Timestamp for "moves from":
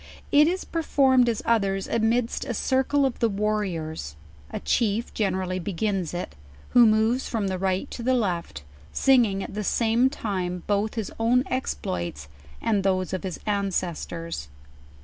6.87-7.49